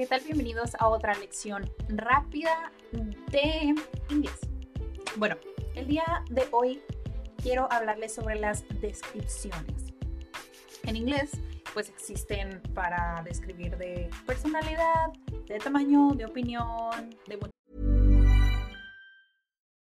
¿qué 0.00 0.06
tal? 0.06 0.22
Bienvenidos 0.22 0.74
a 0.78 0.88
otra 0.88 1.12
lección 1.12 1.70
rápida 1.90 2.72
de 2.90 3.74
inglés. 4.08 4.40
Bueno, 5.16 5.36
el 5.74 5.88
día 5.88 6.24
de 6.30 6.48
hoy 6.52 6.80
quiero 7.42 7.70
hablarles 7.70 8.14
sobre 8.14 8.36
las 8.36 8.64
descripciones. 8.80 9.92
En 10.84 10.96
inglés, 10.96 11.32
pues 11.74 11.90
existen 11.90 12.62
para 12.72 13.22
describir 13.26 13.76
de 13.76 14.08
personalidad, 14.24 15.12
de 15.46 15.58
tamaño, 15.58 16.12
de 16.14 16.24
opinión, 16.24 17.10
de 17.26 17.36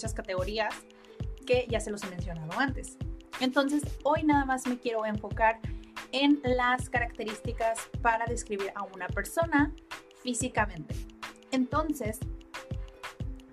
Muchas 0.00 0.14
categorías 0.14 0.72
que 1.44 1.66
ya 1.68 1.80
se 1.80 1.90
los 1.90 2.04
he 2.04 2.06
mencionado 2.06 2.52
antes. 2.56 2.96
Entonces, 3.40 3.82
hoy 4.04 4.22
nada 4.22 4.44
más 4.44 4.64
me 4.68 4.78
quiero 4.78 5.04
enfocar 5.04 5.58
en 6.12 6.40
las 6.44 6.88
características 6.88 7.80
para 8.00 8.24
describir 8.26 8.70
a 8.76 8.84
una 8.84 9.08
persona 9.08 9.74
físicamente. 10.22 10.94
Entonces, 11.50 12.20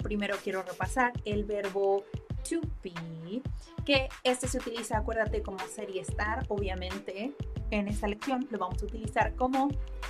primero 0.04 0.38
quiero 0.44 0.62
repasar 0.62 1.14
el 1.26 1.46
verbo 1.46 2.04
to 2.48 2.62
be, 2.84 3.42
que 3.84 4.08
este 4.24 4.48
se 4.48 4.60
utiliza, 4.60 5.00
acuérdate, 5.00 5.42
como 5.42 5.58
ser 5.68 5.90
y 5.90 5.98
estar, 5.98 6.46
obviamente. 6.50 7.34
En 7.72 7.88
esta 7.88 8.08
lección 8.08 8.48
lo 8.52 8.60
vamos 8.60 8.84
a 8.84 8.86
utilizar 8.86 9.34
como 9.34 9.70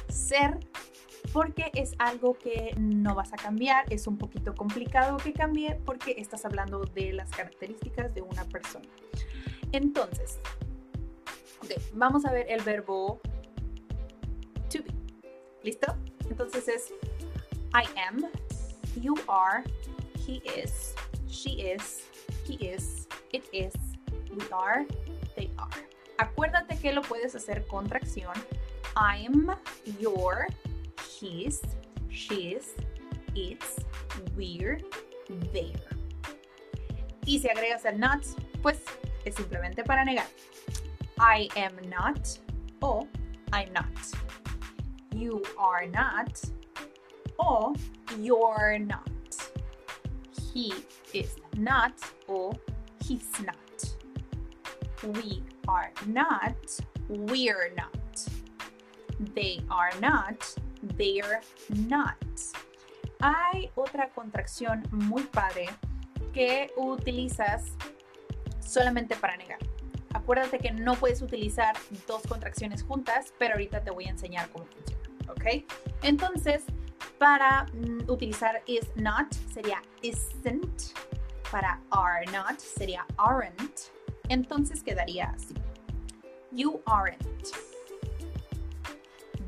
ser 0.10 0.60
porque 1.36 1.70
es 1.74 1.96
algo 2.00 2.38
que 2.38 2.74
no 2.78 3.14
vas 3.14 3.34
a 3.34 3.36
cambiar, 3.36 3.92
es 3.92 4.08
un 4.08 4.18
poquito 4.18 4.56
complicado 4.56 5.18
que 5.18 5.34
cambie 5.34 5.76
porque 5.86 6.16
estás 6.18 6.46
hablando 6.46 6.86
de 6.86 7.12
las 7.12 7.30
características 7.30 8.16
de 8.16 8.22
una 8.22 8.46
persona. 8.46 8.88
Entonces, 9.74 10.40
vamos 11.94 12.26
a 12.26 12.32
ver 12.32 12.46
el 12.50 12.62
verbo 12.62 13.20
to 14.70 14.82
be. 14.82 14.94
¿Listo? 15.62 15.94
Entonces 16.30 16.70
es 16.70 16.94
I 17.74 17.84
am, 18.00 18.32
you 19.02 19.16
are, 19.28 19.62
he 20.26 20.42
is, 20.58 20.96
she 21.28 21.50
is, 21.50 22.08
he 22.48 22.54
is, 22.66 23.10
it 23.34 23.44
is, 23.52 23.74
we 24.32 24.46
are, 24.54 24.88
they 25.36 25.52
are. 25.58 25.86
Acuérdate 26.18 26.78
que 26.78 26.94
lo 26.94 27.02
puedes 27.02 27.36
hacer 27.36 27.68
con 27.68 27.90
tracción. 27.90 28.36
I'm, 28.96 29.54
your, 30.00 30.48
his, 31.26 31.62
she's, 32.10 32.76
it's, 33.36 33.80
we're, 34.36 34.80
there. 35.54 35.90
Y 37.26 37.40
si 37.40 37.50
agregas 37.50 37.86
el 37.86 37.98
not, 37.98 38.24
pues 38.62 38.78
es 39.26 39.36
simplemente 39.36 39.84
para 39.84 40.06
negar. 40.06 40.28
I 41.20 41.50
am 41.56 41.74
not 41.90 42.38
o 42.82 43.08
I'm 43.52 43.74
not. 43.74 43.88
You 45.14 45.42
are 45.58 45.88
not 45.88 46.42
o 47.40 47.74
you're 48.20 48.78
not. 48.80 49.10
He 50.54 50.74
is 51.14 51.36
not 51.58 51.94
o 52.30 52.54
he's 53.04 53.32
not. 53.44 53.96
We 55.22 55.44
are 55.68 55.92
not, 56.06 56.80
we're 57.10 57.72
not. 57.76 58.28
They 59.34 59.62
are 59.70 59.92
not, 60.02 60.56
they're 60.98 61.42
not. 61.88 62.16
Hay 63.20 63.72
otra 63.76 64.10
contracción 64.10 64.84
muy 64.92 65.24
padre 65.24 65.68
que 66.34 66.72
utilizas 66.76 67.64
solamente 68.60 69.16
para 69.16 69.38
negar. 69.38 69.60
Acuérdate 70.14 70.60
que 70.60 70.72
no 70.72 70.96
puedes 70.96 71.22
utilizar 71.22 71.76
dos 72.08 72.24
contracciones 72.28 72.84
juntas, 72.84 73.34
pero 73.38 73.54
ahorita 73.54 73.84
te 73.84 73.92
voy 73.92 74.06
a 74.06 74.10
enseñar 74.10 74.50
cómo 74.50 74.66
funciona, 74.66 75.10
¿ok? 75.30 75.72
Entonces, 76.04 76.64
para 77.18 77.66
mm, 77.74 78.10
utilizar 78.10 78.62
is 78.66 78.86
not 78.96 79.34
sería 79.54 79.82
isn't, 80.02 80.94
para 81.52 81.80
are 81.92 82.26
not 82.32 82.60
sería 82.60 83.06
aren't, 83.18 83.92
entonces 84.30 84.84
quedaría 84.84 85.30
así. 85.36 85.54
You 86.52 86.82
aren't. 86.86 87.52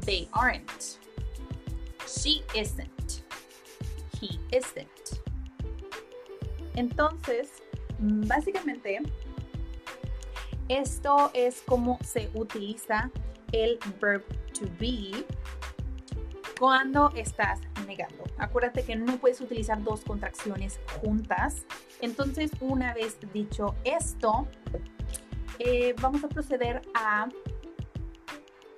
They 0.05 0.27
aren't. 0.33 0.99
She 2.07 2.43
isn't. 2.55 3.23
He 4.19 4.39
isn't. 4.51 5.21
Entonces, 6.75 7.49
básicamente, 7.99 9.01
esto 10.69 11.31
es 11.33 11.61
como 11.61 11.99
se 12.03 12.29
utiliza 12.33 13.11
el 13.51 13.79
verb 13.99 14.23
to 14.53 14.65
be 14.79 15.25
cuando 16.59 17.11
estás 17.15 17.59
negando. 17.85 18.23
Acuérdate 18.37 18.83
que 18.83 18.95
no 18.95 19.17
puedes 19.17 19.41
utilizar 19.41 19.83
dos 19.83 20.01
contracciones 20.01 20.79
juntas. 21.01 21.65
Entonces, 22.01 22.51
una 22.61 22.93
vez 22.93 23.17
dicho 23.33 23.75
esto, 23.83 24.47
eh, 25.59 25.93
vamos 26.01 26.23
a 26.23 26.29
proceder 26.29 26.81
a 26.93 27.27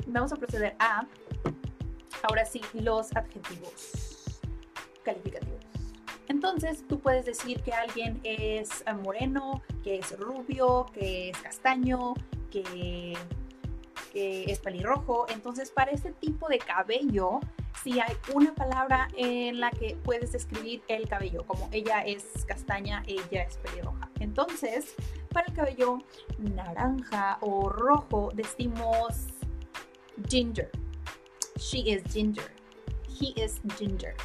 vamos 0.07 0.31
a 0.33 0.35
proceder 0.37 0.75
a 0.79 1.05
ahora 2.23 2.45
sí 2.45 2.61
los 2.73 3.15
adjetivos 3.15 4.29
calificativos. 5.03 5.59
Entonces 6.27 6.85
tú 6.87 6.99
puedes 6.99 7.25
decir 7.25 7.61
que 7.63 7.73
alguien 7.73 8.19
es 8.23 8.83
moreno, 9.03 9.63
que 9.83 9.97
es 9.97 10.17
rubio, 10.17 10.85
que 10.93 11.29
es 11.29 11.37
castaño, 11.39 12.13
que, 12.51 13.17
es 14.13 14.59
pelirrojo. 14.59 15.25
Entonces 15.29 15.71
para 15.71 15.91
este 15.91 16.11
tipo 16.11 16.47
de 16.47 16.59
cabello, 16.59 17.39
si 17.83 17.99
hay 17.99 18.13
una 18.33 18.53
palabra 18.53 19.07
en 19.15 19.59
la 19.59 19.71
que 19.71 19.97
puedes 20.03 20.31
describir 20.31 20.81
el 20.87 21.07
cabello, 21.07 21.45
como 21.47 21.67
ella 21.71 22.01
es 22.01 22.45
castaña, 22.45 23.03
ella 23.07 23.43
es 23.43 23.57
pelirroja. 23.57 24.09
Entonces, 24.19 24.95
para 25.31 25.47
el 25.47 25.53
cabello 25.53 25.99
naranja 26.37 27.37
o 27.41 27.69
rojo 27.69 28.31
decimos 28.33 29.27
ginger. 30.27 30.69
She 31.59 31.91
is 31.91 32.03
ginger. 32.11 32.49
He 33.07 33.33
is 33.35 33.59
ginger. 33.77 34.15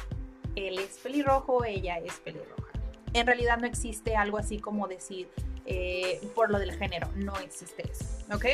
Él 0.55 0.79
es 0.79 0.97
pelirrojo, 0.99 1.65
ella 1.65 1.97
es 1.97 2.13
pelirroja. 2.19 2.71
En 3.13 3.27
realidad 3.27 3.57
no 3.57 3.67
existe 3.67 4.15
algo 4.15 4.37
así 4.37 4.59
como 4.59 4.87
decir 4.87 5.29
eh, 5.65 6.21
por 6.33 6.49
lo 6.49 6.59
del 6.59 6.71
género. 6.77 7.09
No 7.15 7.35
existe 7.37 7.89
eso. 7.91 8.05
¿Ok? 8.33 8.45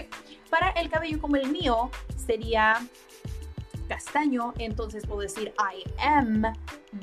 Para 0.50 0.70
el 0.72 0.90
cabello 0.90 1.20
como 1.22 1.36
el 1.36 1.50
mío 1.52 1.92
sería 2.16 2.86
castaño, 3.88 4.54
entonces 4.58 5.06
puedo 5.06 5.22
decir 5.22 5.54
I 5.60 5.84
am 6.00 6.44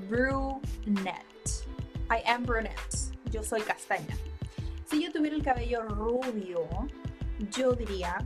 brunette. 0.08 1.66
I 2.10 2.22
am 2.26 2.44
brunette. 2.44 3.12
Yo 3.30 3.42
soy 3.42 3.60
castaña. 3.60 4.16
Si 4.86 5.04
yo 5.04 5.12
tuviera 5.12 5.36
el 5.36 5.42
cabello 5.42 5.82
rubio, 5.82 6.66
yo 7.50 7.72
diría 7.72 8.16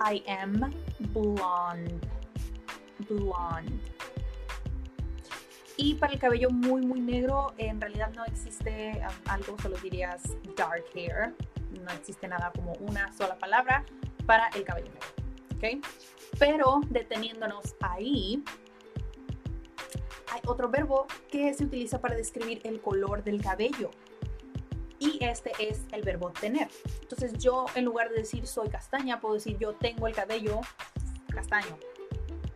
I 0.00 0.24
am 0.26 0.72
blonde. 1.12 2.17
Blonde. 3.08 3.72
Y 5.76 5.94
para 5.94 6.12
el 6.12 6.18
cabello 6.18 6.50
muy, 6.50 6.84
muy 6.84 7.00
negro, 7.00 7.54
en 7.56 7.80
realidad 7.80 8.12
no 8.14 8.24
existe 8.24 9.00
um, 9.00 9.30
algo, 9.30 9.56
solo 9.62 9.76
dirías 9.78 10.22
dark 10.56 10.84
hair. 10.92 11.34
No 11.70 11.92
existe 11.92 12.26
nada 12.26 12.50
como 12.54 12.72
una 12.80 13.12
sola 13.12 13.38
palabra 13.38 13.84
para 14.26 14.48
el 14.48 14.64
cabello 14.64 14.88
negro. 14.88 15.08
¿Ok? 15.56 15.86
Pero 16.38 16.80
deteniéndonos 16.90 17.76
ahí, 17.80 18.42
hay 20.32 20.40
otro 20.46 20.68
verbo 20.68 21.06
que 21.30 21.54
se 21.54 21.64
utiliza 21.64 22.00
para 22.00 22.16
describir 22.16 22.60
el 22.64 22.80
color 22.80 23.22
del 23.22 23.40
cabello. 23.40 23.90
Y 24.98 25.24
este 25.24 25.52
es 25.60 25.82
el 25.92 26.02
verbo 26.02 26.30
tener. 26.30 26.68
Entonces 27.02 27.34
yo 27.34 27.66
en 27.76 27.84
lugar 27.84 28.10
de 28.10 28.16
decir 28.16 28.48
soy 28.48 28.68
castaña, 28.68 29.20
puedo 29.20 29.34
decir 29.34 29.56
yo 29.58 29.74
tengo 29.74 30.08
el 30.08 30.14
cabello 30.14 30.60
castaño. 31.32 31.78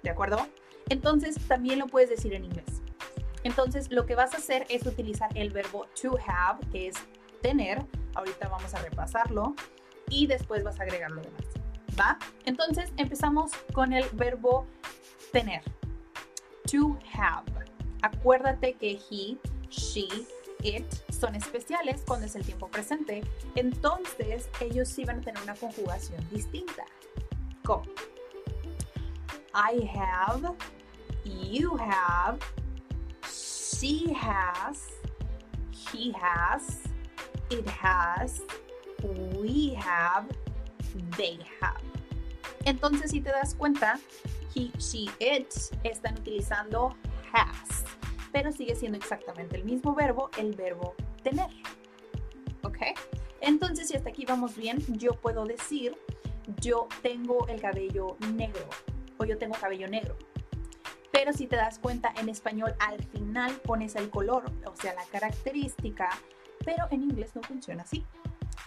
¿De 0.02 0.10
acuerdo? 0.10 0.46
Entonces 0.88 1.36
también 1.46 1.78
lo 1.78 1.86
puedes 1.86 2.10
decir 2.10 2.34
en 2.34 2.44
inglés. 2.44 2.82
Entonces 3.44 3.90
lo 3.90 4.06
que 4.06 4.14
vas 4.14 4.34
a 4.34 4.38
hacer 4.38 4.66
es 4.68 4.86
utilizar 4.86 5.30
el 5.36 5.50
verbo 5.50 5.86
to 6.00 6.18
have, 6.26 6.60
que 6.70 6.88
es 6.88 6.96
tener. 7.40 7.84
Ahorita 8.14 8.48
vamos 8.48 8.74
a 8.74 8.78
repasarlo. 8.82 9.54
Y 10.08 10.26
después 10.26 10.62
vas 10.62 10.78
a 10.80 10.82
agregar 10.82 11.10
lo 11.10 11.22
demás. 11.22 11.44
¿Va? 11.98 12.18
Entonces 12.44 12.92
empezamos 12.96 13.52
con 13.72 13.92
el 13.92 14.04
verbo 14.12 14.66
tener. 15.32 15.62
To 16.70 16.98
have. 17.14 17.50
Acuérdate 18.02 18.74
que 18.74 18.98
he, 19.10 19.36
she, 19.70 20.08
it 20.62 20.86
son 21.10 21.34
especiales 21.34 22.02
cuando 22.06 22.26
es 22.26 22.34
el 22.36 22.44
tiempo 22.44 22.68
presente. 22.68 23.22
Entonces 23.54 24.48
ellos 24.60 24.88
sí 24.88 25.04
van 25.04 25.20
a 25.20 25.22
tener 25.22 25.42
una 25.42 25.54
conjugación 25.54 26.26
distinta. 26.30 26.84
¿Cómo? 27.64 27.84
I 29.54 29.86
have, 29.94 30.54
you 31.24 31.76
have, 31.76 32.38
she 33.30 34.10
has, 34.14 34.92
he 35.70 36.12
has, 36.12 36.78
it 37.50 37.66
has, 37.66 38.40
we 39.36 39.74
have, 39.78 40.24
they 41.18 41.38
have. 41.60 41.82
Entonces, 42.64 43.10
si 43.10 43.20
te 43.20 43.30
das 43.30 43.54
cuenta, 43.54 43.98
he, 44.54 44.70
she, 44.78 45.10
it 45.20 45.52
están 45.84 46.18
utilizando 46.18 46.94
has, 47.34 47.84
pero 48.32 48.52
sigue 48.52 48.74
siendo 48.74 48.96
exactamente 48.96 49.56
el 49.56 49.64
mismo 49.64 49.94
verbo, 49.94 50.30
el 50.38 50.54
verbo 50.54 50.94
tener. 51.22 51.50
¿Ok? 52.62 52.78
Entonces, 53.42 53.88
si 53.88 53.96
hasta 53.96 54.08
aquí 54.08 54.24
vamos 54.24 54.56
bien, 54.56 54.82
yo 54.88 55.12
puedo 55.12 55.44
decir, 55.44 55.94
yo 56.60 56.88
tengo 57.02 57.46
el 57.48 57.60
cabello 57.60 58.16
negro 58.34 58.68
o 59.22 59.24
yo 59.24 59.38
tengo 59.38 59.54
cabello 59.54 59.88
negro. 59.88 60.16
Pero 61.10 61.32
si 61.32 61.46
te 61.46 61.56
das 61.56 61.78
cuenta, 61.78 62.12
en 62.16 62.28
español 62.28 62.74
al 62.80 63.02
final 63.04 63.52
pones 63.64 63.96
el 63.96 64.10
color, 64.10 64.44
o 64.66 64.74
sea, 64.74 64.94
la 64.94 65.04
característica, 65.04 66.08
pero 66.64 66.86
en 66.90 67.02
inglés 67.02 67.34
no 67.34 67.42
funciona 67.42 67.82
así. 67.82 68.04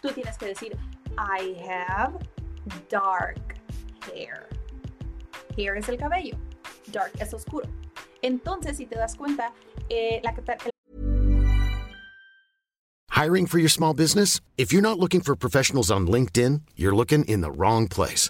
Tú 0.01 0.09
tienes 0.09 0.37
que 0.37 0.47
decir, 0.47 0.77
I 1.17 1.57
have 1.67 2.19
dark 2.89 3.55
hair. 4.13 4.47
Hair 5.57 5.77
es 5.77 5.89
el 5.89 5.97
cabello, 5.97 6.37
dark 6.91 7.11
es 7.19 7.33
oscuro. 7.33 7.67
Entonces, 8.21 8.77
si 8.77 8.85
te 8.85 8.95
das 8.95 9.15
cuenta, 9.15 9.53
eh, 9.89 10.21
la, 10.23 10.33
Hiring 13.09 13.45
for 13.45 13.59
your 13.59 13.69
small 13.69 13.93
business? 13.93 14.41
If 14.57 14.73
you're 14.73 14.81
not 14.81 14.99
looking 14.99 15.21
for 15.21 15.35
professionals 15.35 15.89
on 15.89 16.05
LinkedIn, 16.05 16.61
you're 16.75 16.95
looking 16.95 17.23
in 17.25 17.41
the 17.41 17.51
wrong 17.51 17.87
place. 17.87 18.29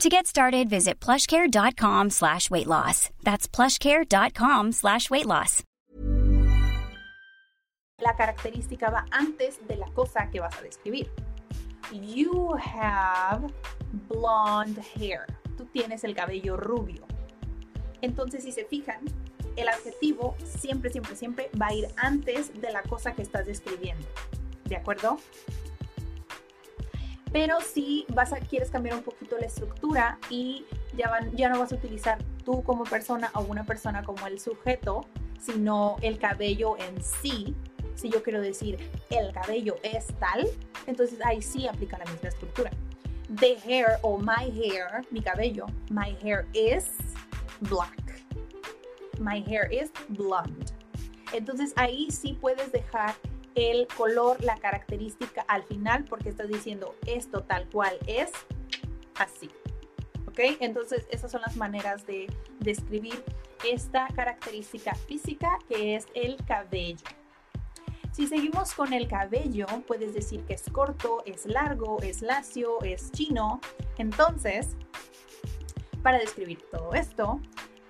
To 0.00 0.10
get 0.10 0.26
started, 0.26 0.68
visit 0.68 1.00
plushcare.com 1.00 2.10
slash 2.10 2.50
weight 2.50 2.66
loss. 2.66 3.08
That's 3.24 3.48
plushcare.com 3.48 4.72
slash 4.72 5.08
weight 5.08 5.24
loss. 5.24 5.62
La 8.02 8.14
característica 8.14 8.90
va 8.90 9.06
antes 9.10 9.58
de 9.66 9.76
la 9.76 9.86
cosa 9.94 10.28
que 10.30 10.40
vas 10.40 10.54
a 10.58 10.62
describir. 10.62 11.08
You 11.90 12.54
have 12.58 13.50
blonde 14.06 14.82
hair. 14.94 15.26
Tú 15.56 15.64
tienes 15.72 16.04
el 16.04 16.14
cabello 16.14 16.58
rubio. 16.58 17.06
Entonces, 18.02 18.44
si 18.44 18.52
se 18.52 18.66
fijan, 18.66 19.00
el 19.56 19.66
adjetivo 19.66 20.36
siempre, 20.44 20.90
siempre, 20.90 21.16
siempre 21.16 21.50
va 21.58 21.68
a 21.68 21.74
ir 21.74 21.88
antes 21.96 22.52
de 22.60 22.70
la 22.70 22.82
cosa 22.82 23.14
que 23.14 23.22
estás 23.22 23.46
describiendo. 23.46 24.06
¿De 24.66 24.76
acuerdo? 24.76 25.18
Pero 27.32 27.60
si 27.60 28.06
vas 28.08 28.32
a, 28.32 28.38
quieres 28.38 28.70
cambiar 28.70 28.96
un 28.96 29.02
poquito 29.02 29.36
la 29.38 29.46
estructura 29.46 30.18
y 30.30 30.64
ya, 30.96 31.10
van, 31.10 31.36
ya 31.36 31.48
no 31.48 31.58
vas 31.58 31.72
a 31.72 31.74
utilizar 31.74 32.18
tú 32.44 32.62
como 32.62 32.84
persona 32.84 33.30
o 33.34 33.42
una 33.42 33.64
persona 33.64 34.04
como 34.04 34.26
el 34.26 34.38
sujeto, 34.38 35.06
sino 35.40 35.96
el 36.02 36.18
cabello 36.18 36.76
en 36.78 37.02
sí, 37.02 37.54
si 37.96 38.10
yo 38.10 38.22
quiero 38.22 38.40
decir 38.40 38.78
el 39.10 39.32
cabello 39.32 39.76
es 39.82 40.06
tal, 40.18 40.46
entonces 40.86 41.18
ahí 41.24 41.42
sí 41.42 41.66
aplica 41.66 41.98
la 41.98 42.04
misma 42.04 42.28
estructura. 42.28 42.70
The 43.40 43.58
hair 43.66 43.98
o 44.02 44.18
my 44.18 44.50
hair, 44.52 45.04
mi 45.10 45.20
cabello, 45.20 45.66
my 45.90 46.16
hair 46.22 46.46
is 46.52 46.90
black. 47.62 48.22
My 49.18 49.42
hair 49.42 49.72
is 49.72 49.90
blonde. 50.08 50.66
Entonces 51.32 51.72
ahí 51.76 52.10
sí 52.10 52.34
puedes 52.40 52.70
dejar 52.70 53.14
el 53.56 53.88
color, 53.88 54.42
la 54.44 54.56
característica 54.58 55.44
al 55.48 55.64
final 55.64 56.04
porque 56.04 56.28
estás 56.28 56.48
diciendo 56.48 56.94
esto 57.06 57.42
tal 57.42 57.68
cual 57.68 57.98
es 58.06 58.30
así. 59.16 59.50
¿Ok? 60.28 60.38
Entonces 60.60 61.06
esas 61.10 61.32
son 61.32 61.40
las 61.40 61.56
maneras 61.56 62.06
de 62.06 62.26
describir 62.60 63.24
esta 63.64 64.06
característica 64.14 64.94
física 64.94 65.58
que 65.68 65.96
es 65.96 66.06
el 66.14 66.36
cabello. 66.46 67.04
Si 68.12 68.26
seguimos 68.26 68.72
con 68.74 68.92
el 68.92 69.08
cabello, 69.08 69.66
puedes 69.86 70.14
decir 70.14 70.42
que 70.44 70.54
es 70.54 70.64
corto, 70.70 71.22
es 71.26 71.44
largo, 71.46 72.00
es 72.02 72.22
lacio, 72.22 72.82
es 72.82 73.12
chino. 73.12 73.60
Entonces, 73.98 74.76
para 76.02 76.18
describir 76.18 76.62
todo 76.70 76.94
esto, 76.94 77.40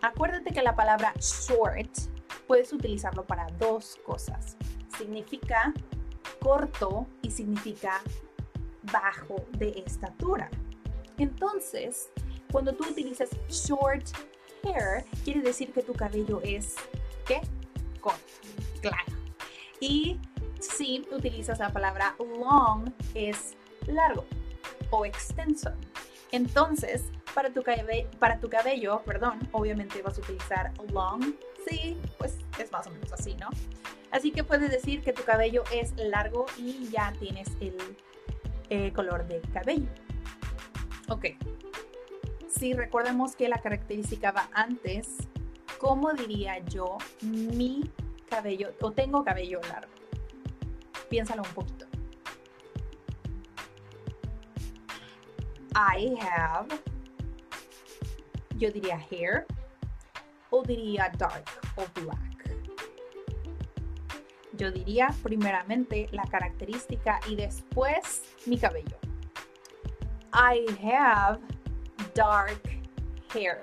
acuérdate 0.01 0.53
que 0.53 0.63
la 0.63 0.75
palabra 0.75 1.13
short 1.21 1.91
puedes 2.47 2.73
utilizarlo 2.73 3.25
para 3.25 3.47
dos 3.59 3.99
cosas. 4.05 4.57
Significa 4.99 5.73
corto 6.41 7.07
y 7.23 7.31
significa 7.31 8.01
bajo 8.93 9.37
de 9.59 9.83
estatura. 9.85 10.51
Entonces, 11.19 12.11
cuando 12.53 12.73
tú 12.75 12.89
utilizas 12.89 13.31
short 13.49 14.07
hair, 14.63 15.05
quiere 15.25 15.41
decir 15.41 15.73
que 15.73 15.83
tu 15.83 15.93
cabello 15.93 16.41
es, 16.43 16.75
¿qué? 17.27 17.41
Corto, 18.01 18.21
claro. 18.81 19.13
Y 19.81 20.19
si 20.61 21.07
utilizas 21.13 21.59
la 21.59 21.73
palabra 21.73 22.15
long, 22.19 22.91
es 23.15 23.55
largo 23.87 24.25
o 24.91 25.05
extenso. 25.05 25.71
Entonces, 26.33 27.05
para 27.35 27.51
tu, 27.51 27.63
cabello, 27.63 28.09
para 28.19 28.41
tu 28.41 28.49
cabello, 28.49 29.03
perdón, 29.05 29.39
obviamente 29.53 30.03
vas 30.03 30.19
a 30.19 30.21
utilizar 30.21 30.73
long. 30.93 31.35
Sí, 31.69 31.97
pues 32.19 32.39
es 32.59 32.71
más 32.73 32.87
o 32.87 32.91
menos 32.91 33.13
así, 33.13 33.35
¿no? 33.35 33.49
Así 34.17 34.33
que 34.33 34.45
puedes 34.45 34.71
decir 34.71 35.03
que 35.03 35.13
tu 35.13 35.25
cabello 35.25 35.63
es 35.75 35.95
largo 35.99 36.47
y 36.57 36.89
ya 36.89 37.13
tienes 37.21 37.49
el 37.61 37.77
eh, 38.71 38.91
color 38.95 39.27
de 39.27 39.43
cabello. 39.53 39.91
Ok. 41.11 41.27
Si 42.49 42.73
recordemos 42.73 43.37
que 43.37 43.47
la 43.51 43.61
característica 43.61 44.33
va 44.33 44.49
antes, 44.55 45.19
¿cómo 45.79 46.15
diría 46.15 46.61
yo 46.61 46.97
mi 47.21 47.91
cabello 48.31 48.73
o 48.81 48.91
tengo 48.91 49.23
cabello 49.23 49.61
largo? 49.69 49.93
Piénsalo 51.11 51.43
un 51.43 51.51
poquito. 51.51 51.85
I 55.75 56.17
have, 56.23 56.75
yo 58.57 58.71
diría 58.71 58.99
hair 59.11 59.47
o 60.49 60.63
diría 60.63 61.13
dark 61.19 61.45
o 61.77 61.85
black. 62.01 62.36
Yo 64.57 64.71
diría 64.71 65.09
primeramente 65.23 66.09
la 66.13 66.25
característica 66.25 67.21
y 67.29 67.37
después 67.37 68.23
mi 68.47 68.59
cabello. 68.59 68.97
I 70.33 70.65
have 70.83 71.41
dark 72.15 72.61
hair 73.35 73.63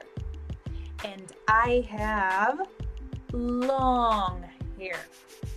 and 1.04 1.34
I 1.48 1.88
have 1.92 2.64
long 3.32 4.44
hair. 4.78 4.96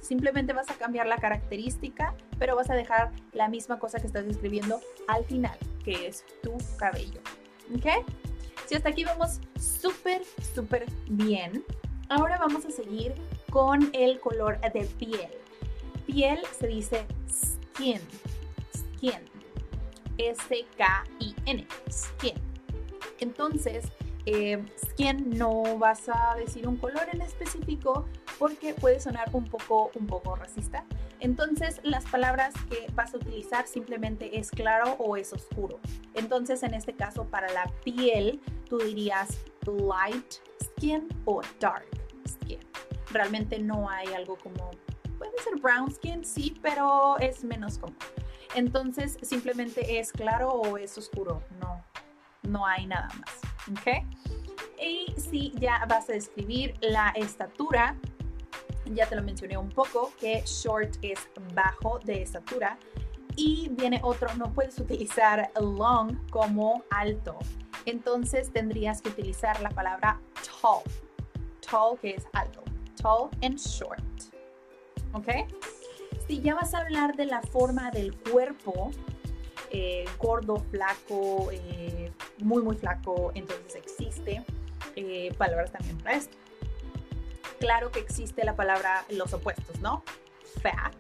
Simplemente 0.00 0.52
vas 0.52 0.71
a 0.71 0.75
cambiar 0.75 1.07
la 1.07 1.16
característica, 1.16 2.14
pero 2.38 2.57
vas 2.57 2.71
a 2.71 2.75
dejar 2.75 3.12
la 3.33 3.49
misma 3.49 3.78
cosa 3.78 3.99
que 3.99 4.07
estás 4.07 4.25
describiendo 4.25 4.81
al 5.09 5.25
final, 5.25 5.59
que 5.85 6.07
es 6.07 6.25
tu 6.43 6.57
cabello. 6.78 7.21
¿Ok? 7.75 8.07
Si 8.66 8.75
hasta 8.75 8.88
aquí 8.88 9.05
vamos 9.05 9.40
súper, 9.59 10.23
súper 10.55 10.87
bien, 11.09 11.64
ahora 12.09 12.38
vamos 12.38 12.64
a 12.64 12.71
seguir 12.71 13.14
con 13.50 13.91
el 13.93 14.21
color 14.21 14.61
de 14.61 14.85
piel. 14.99 15.31
Piel 16.07 16.41
se 16.59 16.67
dice 16.67 17.07
skin. 17.29 18.00
skin. 18.75 19.21
S-K-I-N. 20.19 21.67
Skin. 21.91 22.35
Entonces, 23.21 23.87
eh, 24.26 24.65
skin 24.79 25.31
no 25.31 25.79
vas 25.79 26.09
a 26.09 26.35
decir 26.37 26.67
un 26.67 26.76
color 26.76 27.09
en 27.12 27.21
específico 27.21 28.07
porque 28.38 28.75
puede 28.75 29.00
sonar 29.00 29.31
un 29.33 29.45
poco, 29.45 29.91
un 29.95 30.07
poco 30.07 30.37
racista. 30.37 30.85
Entonces, 31.21 31.81
las 31.83 32.05
palabras 32.05 32.53
que 32.69 32.87
vas 32.95 33.15
a 33.15 33.17
utilizar 33.17 33.67
simplemente 33.67 34.38
es 34.38 34.50
claro 34.50 34.97
o 34.99 35.17
es 35.17 35.33
oscuro. 35.33 35.81
Entonces, 36.15 36.62
en 36.62 36.75
este 36.75 36.95
caso, 36.95 37.25
para 37.25 37.50
la 37.53 37.71
piel, 37.85 38.41
tú 38.69 38.79
dirías 38.79 39.38
light 39.67 40.35
skin 40.62 41.09
o 41.25 41.41
dark 41.61 41.87
skin. 42.29 42.65
Realmente 43.12 43.58
no 43.58 43.88
hay 43.88 44.08
algo 44.08 44.36
como, 44.36 44.70
puede 45.18 45.32
ser 45.42 45.56
brown 45.60 45.90
skin, 45.90 46.25
sí, 46.25 46.54
pero 46.62 47.18
es 47.18 47.44
menos 47.44 47.78
común. 47.78 47.96
Entonces, 48.54 49.18
simplemente 49.22 49.98
es 49.98 50.12
claro 50.12 50.50
o 50.50 50.78
es 50.78 50.96
oscuro. 50.96 51.42
No, 51.60 51.84
no 52.42 52.66
hay 52.66 52.86
nada 52.86 53.08
más. 53.18 53.40
¿Ok? 53.70 54.04
Y 54.80 55.14
si 55.18 55.52
ya 55.56 55.84
vas 55.88 56.08
a 56.08 56.12
describir 56.12 56.75
la 56.80 57.10
estatura, 57.10 57.96
ya 58.86 59.06
te 59.06 59.16
lo 59.16 59.22
mencioné 59.22 59.56
un 59.56 59.70
poco, 59.70 60.12
que 60.18 60.42
short 60.46 60.96
es 61.02 61.28
bajo 61.54 61.98
de 62.04 62.22
estatura. 62.22 62.78
Y 63.36 63.68
viene 63.72 64.00
otro, 64.02 64.34
no 64.36 64.52
puedes 64.52 64.78
utilizar 64.78 65.50
long 65.60 66.16
como 66.30 66.82
alto. 66.90 67.38
Entonces 67.84 68.50
tendrías 68.52 69.02
que 69.02 69.10
utilizar 69.10 69.60
la 69.60 69.70
palabra 69.70 70.20
tall. 70.60 70.82
Tall 71.60 71.98
que 71.98 72.10
es 72.10 72.26
alto. 72.32 72.65
Tall 73.00 73.31
and 73.43 73.59
short. 73.59 74.00
¿Ok? 75.12 75.29
Si 76.26 76.41
ya 76.41 76.55
vas 76.55 76.75
a 76.75 76.79
hablar 76.79 77.17
de 77.17 77.26
la 77.26 77.41
forma 77.43 77.91
del 77.91 78.17
cuerpo, 78.17 78.91
eh, 79.71 80.05
gordo, 80.19 80.57
flaco, 80.71 81.49
eh, 81.53 82.12
muy, 82.38 82.62
muy 82.62 82.76
flaco, 82.76 83.33
entonces 83.35 83.76
existe 83.76 84.45
eh, 84.97 85.33
palabras 85.38 85.71
también 85.73 85.99
para 85.99 86.17
esto 86.17 86.37
claro 87.59 87.91
que 87.91 88.00
existe 88.00 88.45
la 88.45 88.55
palabra 88.55 89.05
los 89.11 89.33
opuestos, 89.33 89.81
¿no? 89.81 90.03
Fat, 90.62 90.95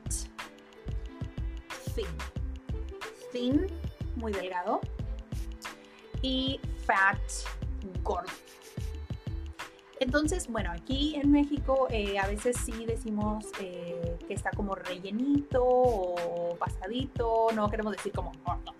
thin. 1.94 2.06
Thin, 3.32 3.66
muy 4.16 4.32
delgado. 4.32 4.80
Y 6.22 6.60
fat, 6.84 7.20
gordo. 8.02 8.32
Entonces, 9.98 10.48
bueno, 10.48 10.70
aquí 10.72 11.16
en 11.16 11.30
México 11.30 11.86
eh, 11.90 12.18
a 12.18 12.26
veces 12.26 12.56
sí 12.64 12.84
decimos 12.84 13.46
eh, 13.60 14.18
que 14.28 14.34
está 14.34 14.50
como 14.50 14.74
rellenito 14.74 15.64
o 15.64 16.56
pasadito, 16.58 17.48
no 17.54 17.70
queremos 17.70 17.92
decir 17.96 18.12
como 18.12 18.32
gordo. 18.44 18.74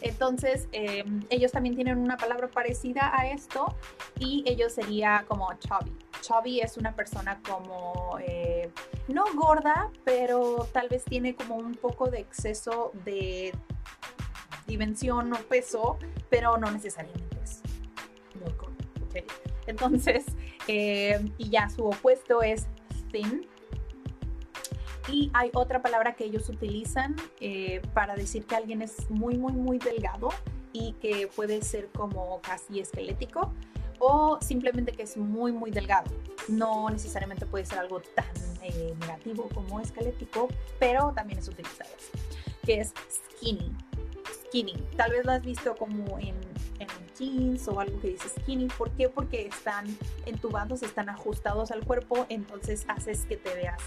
Entonces, 0.00 0.68
em, 0.72 1.22
ellos 1.30 1.52
también 1.52 1.76
tienen 1.76 1.98
una 1.98 2.16
palabra 2.16 2.48
parecida 2.48 3.12
a 3.16 3.30
esto 3.30 3.76
y 4.18 4.42
ellos 4.46 4.72
sería 4.72 5.24
como 5.28 5.48
chubby. 5.54 5.92
Chubby 6.22 6.60
es 6.60 6.76
una 6.76 6.94
persona 6.94 7.40
como, 7.46 8.18
eh, 8.20 8.70
no 9.08 9.24
gorda, 9.34 9.90
pero 10.04 10.68
tal 10.72 10.88
vez 10.88 11.04
tiene 11.04 11.36
como 11.36 11.56
un 11.56 11.74
poco 11.74 12.08
de 12.08 12.20
exceso 12.20 12.92
de 13.04 13.52
dimensión 14.66 15.32
o 15.32 15.36
peso, 15.36 15.98
pero 16.30 16.56
no 16.56 16.70
necesariamente 16.70 17.36
es 17.42 17.62
muy 18.40 18.52
gordo. 18.54 18.72
Entonces, 19.66 20.24
eh, 20.68 21.20
y 21.38 21.50
ya 21.50 21.68
su 21.68 21.86
opuesto 21.86 22.42
es 22.42 22.66
thin. 23.10 23.46
Y 25.08 25.30
hay 25.34 25.50
otra 25.54 25.82
palabra 25.82 26.14
que 26.14 26.24
ellos 26.24 26.48
utilizan 26.48 27.16
eh, 27.40 27.82
para 27.92 28.14
decir 28.14 28.46
que 28.46 28.54
alguien 28.54 28.82
es 28.82 29.10
muy, 29.10 29.36
muy, 29.36 29.52
muy 29.52 29.78
delgado 29.78 30.28
y 30.72 30.92
que 30.94 31.26
puede 31.26 31.60
ser 31.62 31.88
como 31.88 32.40
casi 32.40 32.80
esquelético 32.80 33.52
o 33.98 34.38
simplemente 34.40 34.92
que 34.92 35.02
es 35.02 35.16
muy, 35.16 35.52
muy 35.52 35.70
delgado. 35.70 36.10
No 36.48 36.90
necesariamente 36.90 37.46
puede 37.46 37.64
ser 37.64 37.78
algo 37.78 38.00
tan 38.14 38.26
eh, 38.62 38.94
negativo 39.00 39.48
como 39.54 39.80
esquelético, 39.80 40.48
pero 40.80 41.12
también 41.14 41.38
es 41.38 41.48
utilizado, 41.48 41.90
que 42.64 42.80
es 42.80 42.92
skinny. 43.10 43.72
Skinny. 44.46 44.74
Tal 44.96 45.12
vez 45.12 45.24
lo 45.24 45.32
has 45.32 45.42
visto 45.42 45.76
como 45.76 46.18
en, 46.18 46.28
en 46.28 46.61
jeans 47.18 47.68
o 47.68 47.80
algo 47.80 48.00
que 48.00 48.08
dice 48.08 48.28
skinny. 48.28 48.66
¿Por 48.66 48.90
qué? 48.92 49.08
Porque 49.08 49.46
están 49.46 49.86
entubados, 50.26 50.82
están 50.82 51.08
ajustados 51.08 51.70
al 51.70 51.84
cuerpo, 51.84 52.26
entonces 52.28 52.84
haces 52.88 53.26
que 53.26 53.36
te 53.36 53.54
veas 53.54 53.82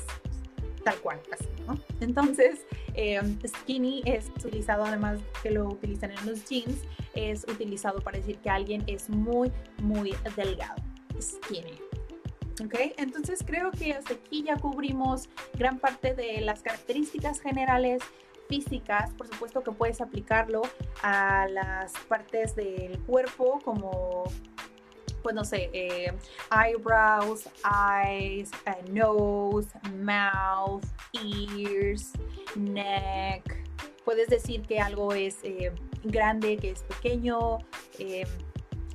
tal 0.83 0.97
cual, 0.99 1.19
así, 1.31 1.47
¿no? 1.65 1.79
Entonces, 1.99 2.59
eh, 2.93 3.19
skinny 3.45 4.03
es 4.05 4.29
utilizado, 4.29 4.85
además 4.85 5.19
que 5.41 5.49
lo 5.49 5.67
utilizan 5.67 6.11
en 6.11 6.25
los 6.27 6.45
jeans, 6.45 6.83
es 7.15 7.43
utilizado 7.45 8.01
para 8.01 8.19
decir 8.19 8.37
que 8.37 8.49
alguien 8.49 8.83
es 8.85 9.09
muy, 9.09 9.51
muy 9.81 10.15
delgado. 10.35 10.81
Skinny. 11.19 11.79
¿Ok? 12.63 12.93
Entonces 12.97 13.43
creo 13.45 13.71
que 13.71 13.93
hasta 13.93 14.13
aquí 14.13 14.43
ya 14.43 14.57
cubrimos 14.57 15.27
gran 15.57 15.79
parte 15.79 16.13
de 16.13 16.39
las 16.41 16.61
características 16.61 17.41
generales 17.41 18.01
físicas, 18.47 19.11
por 19.13 19.27
supuesto 19.27 19.63
que 19.63 19.71
puedes 19.71 20.01
aplicarlo 20.01 20.61
a 21.01 21.47
las 21.47 21.93
partes 22.07 22.55
del 22.55 22.99
cuerpo 22.99 23.59
como 23.63 24.25
pues 25.25 25.33
no 25.33 25.43
sé, 25.43 25.71
eh, 25.73 26.13
eyebrows, 26.51 27.49
eyes, 27.65 28.51
eh, 28.67 28.91
nose, 28.91 29.67
mouth, 29.95 30.83
ears, 31.13 32.11
neck. 32.55 33.57
Puedes 34.05 34.27
decir 34.27 34.61
que 34.67 34.79
algo 34.79 35.13
es 35.13 35.37
eh, 35.41 35.71
grande, 36.03 36.57
que 36.57 36.69
es 36.69 36.83
pequeño, 36.83 37.57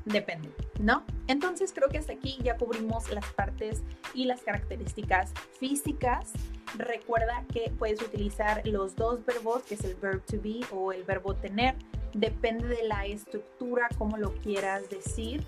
depende, 0.05 0.51
¿no? 0.79 1.03
Entonces 1.27 1.73
creo 1.75 1.89
que 1.89 1.99
hasta 1.99 2.13
aquí 2.13 2.39
ya 2.45 2.57
cubrimos 2.57 3.11
las 3.11 3.27
partes 3.33 3.83
y 4.15 4.27
las 4.27 4.43
características 4.43 5.33
físicas. 5.59 6.33
Recuerda 6.77 7.45
que 7.53 7.73
puedes 7.79 8.01
utilizar 8.01 8.67
los 8.67 8.97
dos 8.97 9.25
verbos, 9.25 9.63
que 9.63 9.75
es 9.75 9.85
el 9.85 9.95
verb 9.97 10.25
to 10.25 10.41
be 10.41 10.61
o 10.73 10.93
el 10.93 11.05
verbo 11.05 11.35
tener. 11.35 11.75
Depende 12.15 12.69
de 12.69 12.85
la 12.85 13.07
estructura, 13.07 13.89
como 13.99 14.17
lo 14.17 14.35
quieras 14.37 14.89
decir. 14.89 15.45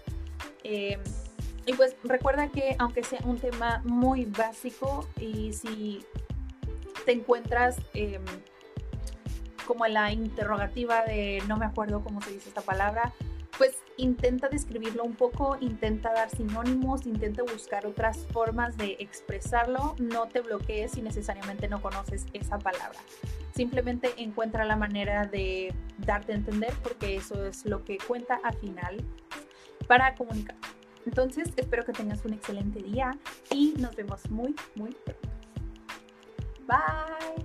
Eh, 0.64 0.99
y 1.67 1.75
pues 1.75 1.97
recuerda 2.02 2.49
que 2.49 2.75
aunque 2.79 3.05
sea 3.05 3.21
un 3.25 3.38
tema 3.38 3.83
muy 3.85 4.25
básico 4.25 5.09
y 5.21 5.52
si 5.52 6.05
te 7.05 7.12
encuentras 7.12 7.76
em, 7.95 8.25
como 9.67 9.87
en 9.87 9.95
la 9.95 10.12
interrogativa 10.12 11.05
de 11.05 11.43
no 11.47 11.57
me 11.57 11.67
acuerdo 11.67 12.02
cómo 12.02 12.21
se 12.21 12.33
dice 12.33 12.49
esta 12.49 12.62
palabra, 12.62 13.12
pues 13.59 13.76
intenta 13.97 14.49
describirlo 14.49 15.04
un 15.04 15.14
poco, 15.14 15.56
intenta 15.61 16.12
dar 16.12 16.30
sinónimos, 16.30 17.06
intenta 17.06 17.42
buscar 17.42 17.87
otras 17.87 18.26
formas 18.32 18.76
de 18.76 18.97
expresarlo, 18.99 19.94
no 19.99 20.26
te 20.28 20.40
bloquees 20.40 20.92
si 20.92 21.02
necesariamente 21.02 21.68
no 21.68 21.80
conoces 21.80 22.26
esa 22.32 22.59
palabra. 22.59 22.99
Simplemente 23.54 24.11
encuentra 24.16 24.64
la 24.64 24.76
manera 24.76 25.26
de 25.26 25.75
darte 25.99 26.32
a 26.32 26.37
entender 26.37 26.73
porque 26.82 27.16
eso 27.16 27.47
es 27.47 27.66
lo 27.66 27.85
que 27.85 27.99
cuenta 27.99 28.40
al 28.42 28.54
final 28.56 29.04
para 29.87 30.14
comunicar. 30.14 30.56
Entonces, 31.04 31.50
espero 31.56 31.85
que 31.85 31.92
tengas 31.92 32.25
un 32.25 32.32
excelente 32.32 32.80
día 32.80 33.18
y 33.50 33.75
nos 33.78 33.94
vemos 33.97 34.30
muy, 34.30 34.54
muy 34.76 34.92
pronto. 35.04 35.28
Bye. 36.66 37.44